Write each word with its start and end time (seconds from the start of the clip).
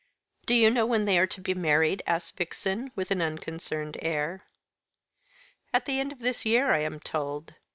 "Do 0.47 0.55
you 0.55 0.71
know 0.71 0.87
when 0.87 1.05
they 1.05 1.19
are 1.19 1.27
to 1.27 1.39
be 1.41 1.53
married?" 1.53 2.01
asked 2.07 2.35
Vixen, 2.35 2.91
with 2.95 3.11
an 3.11 3.21
unconcerned 3.21 3.99
air. 4.01 4.45
"At 5.75 5.85
the 5.85 5.99
end 5.99 6.11
of 6.11 6.21
this 6.21 6.43
year, 6.43 6.71
I 6.71 6.79
am 6.79 6.99
told. 6.99 7.53